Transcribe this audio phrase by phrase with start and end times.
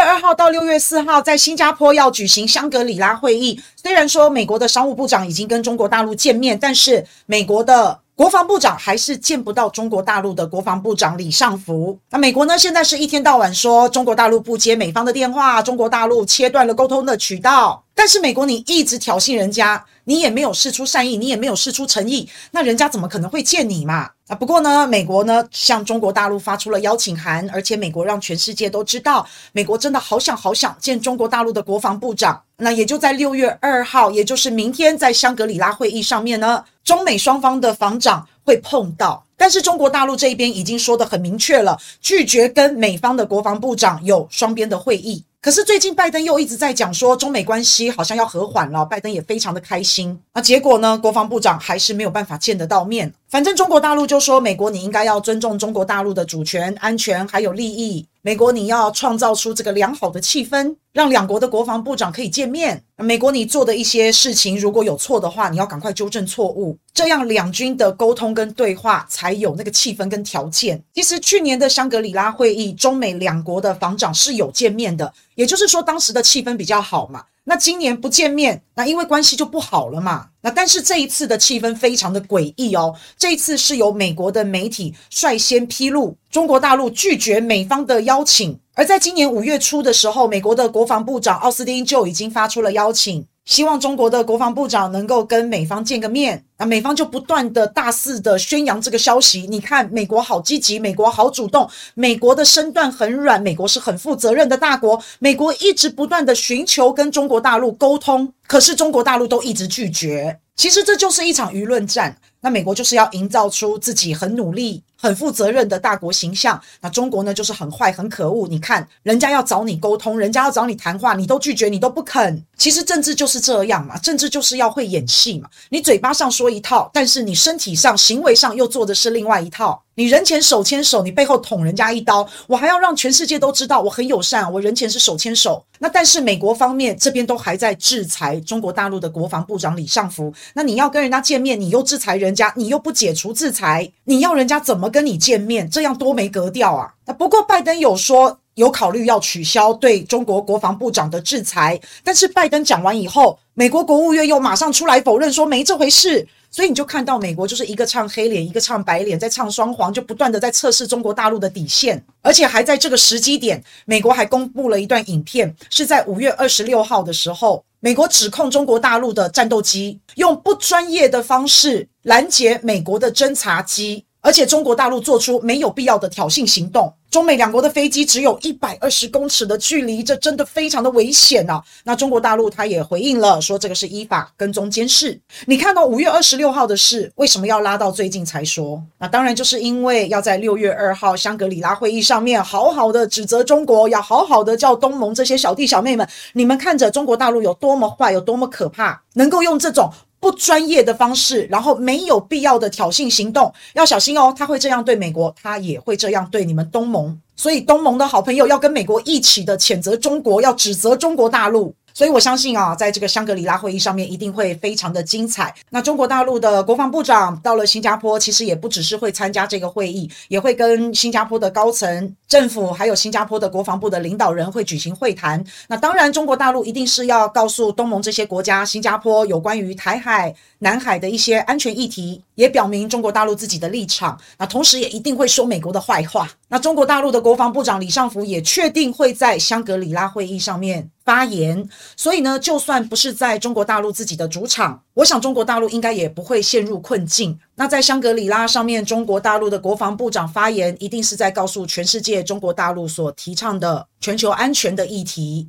[0.00, 3.60] 月二号到六月四号在新加坡要举行香格里拉会议。
[3.76, 11.98] 虽然说美国的商务部长已经跟中国大陆见面，但是美国的国防部长还是见不到中国大陆的国防部长李尚福。
[12.10, 12.58] 那美国呢？
[12.58, 17.82] 现在是一天到晚说中国大陆不接美方的电话，中国大陆切断了沟通的渠道。
[17.94, 24.10] 但是美国你一直挑衅人家，你也没有释出善意，你也没有释出诚意，那人家怎么可能会见你嘛？
[24.26, 32.42] 啊，不过呢，美国呢向中国大陆发出了邀请函，而且美国让全世界都知道，美国真的好想好想见中国大陆的国防部长。
[32.58, 39.24] 那也就在六月二号，也就是明天，在香格里拉会议上面呢，中美双方的防长会碰到。
[39.36, 45.24] 但是中国大陆这一边已经说得很明确了，拒绝跟美方的国防部长有双边的会议。
[45.40, 50.20] 可是最近拜登又一直在讲说中美关系好像要和缓了，拜登也非常的开心。
[50.32, 53.14] 啊结果呢，国防部长还是没有办法见得到面。
[53.30, 58.04] 反正中国大陆就说，美国你应该要尊重中国大陆的主权、安全还有利益。
[58.22, 62.82] 美国你要创造出这个良好的气氛，让两国的国防部长可以见面。
[62.96, 70.82] 美国你做的一些事情如果有错的话，你要赶快纠正错误，这样两军的沟通跟对话才有那个气氛跟条件。
[70.92, 77.22] 其实去年的香格里拉会议，中美两国的防长是有见面的，也就是说当时的气氛比较好嘛。
[77.50, 80.28] 那今年不见面，那因为关系就不好了嘛。
[80.40, 82.94] 那但是这一次的气氛非常的诡异哦。
[83.18, 88.56] 这一次是由美国的媒体率先披露，中国大陆拒绝美方的邀请。
[88.74, 93.26] 而在今年五月初的时候，美国的国防部长奥斯汀就已经发出了邀请。
[93.50, 99.44] 希望中国的国防部长能够跟美方见个面，啊美方就不断的大肆的宣扬这个消息。
[99.48, 110.38] 你看，美国好积极，美国好主动，美国的身段很软，美国是很负责任的大国，美国一直不断的寻求跟中国大陆沟通，可是中国大陆都一直拒绝。
[110.60, 114.82] 其实这就是一场舆论战，那美国就是要营造出自己很努力。
[115.02, 118.46] 很负责任的大国形象，那中国呢，就是很坏、很可恶。
[118.46, 122.44] 你看，人家要找你沟通，人家要找你谈话，你都拒绝，你都不肯。
[122.58, 125.48] 其实政治就是这样嘛，政治就是要会演戏嘛。
[125.70, 129.82] 你嘴巴上说一套，但是你身体上、行为上又做的是另外一套。
[130.00, 135.62] 你人前手牵手，你背后捅人家一刀，我还要让全世界都知道我很友善，我人前是手牵手。
[135.78, 146.94] 那但是美国方面这边都还在制裁中国大陆的国防部长李尚福，那你要跟人家见面，你又制裁人家，你又不解除制裁，你要人家怎么跟你见面，这样多没格调啊！
[147.04, 156.28] 那不过拜登有说有考虑要取消对中国国防部长的制裁，但是拜登讲完以后，美国国务院又马上出来否认说没这回事。
[156.52, 174.04] 所以你就看到美国就是一个唱黑脸，一个唱白脸，在唱双簧，就不断的在测试中国大陆的底线，而且还在这个时机点，美国还公布了一段影片，是在五月二十六号的时候，美国指控中国大陆的战斗机用不专业的方式拦截美国的侦察机。
[174.22, 181.62] 而且中国大陆做出没有必要的挑衅行动，中美两国的飞机只有一百二十公尺的距离，这真的非常的危险啊！
[181.84, 185.18] 那中国大陆他也回应了，说这个是依法跟踪监视。
[185.46, 188.82] 你看到五月二十六号的事，为什么要拉到最近才说？
[188.98, 199.90] 那当然就是因为要在六月二号香格里拉会议上面好好的指责中国，要好好的叫东盟这些小弟小妹们，你们看着中国大陆有多么坏，有多么可怕，能够用这种。
[200.20, 204.32] 不专业的方式，然后没有必要的挑衅行动，要小心哦。
[204.36, 207.18] 他会这样对美国，他也会这样对你们东盟。
[207.34, 211.74] 所以东盟的好朋友要跟美国一起的谴责中国，要指责中国大陆。
[211.92, 215.54] 所以我相信啊，在这个香格里拉会议上面一定会非常的精彩。
[215.70, 225.42] 那中国大陆的国防部长到了新加坡，其实也不只是会参加这个会议，也会跟新加坡的高层政府还有新加坡的国防部的领导人会举行会谈。
[225.68, 234.18] 那当然，中国大陆一定是要告诉东盟这些国家，新加坡有关于台海、南海的一些安全议题，也表明中国大陆自己的立场。
[234.38, 236.28] 那同时也一定会说美国的坏话。
[236.52, 247.38] 那中国大陆的国防部长李尚福也确定会在香格里拉会议上面发言，所以呢，就算不是在中国大陆自己的主场，我想中国大陆应该也不会陷入困境。
[247.54, 255.48] 那在香格里拉上面，中国大陆的国防部长发言，一定是在告诉全世界，中国大陆所提倡的全球安全的议题。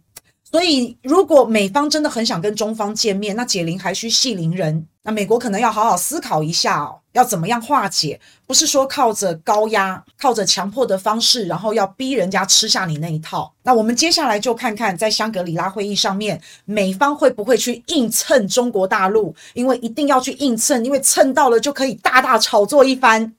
[0.51, 4.85] 所以，如果美方真的很想跟中方见面，那解铃还须系铃人。
[5.03, 8.19] 那美国可能要好好思考一下哦，要怎么样化解？
[8.45, 13.51] 不是说靠着高压、靠着强迫的方式，然后要逼人家吃下你那一套。
[13.63, 19.33] 那我们接下来就看看，在香格里拉会议上面，美方会不会去硬蹭中国大陆？
[19.53, 23.33] 因为一定要去硬蹭，因为蹭到了就可以大大炒作一番。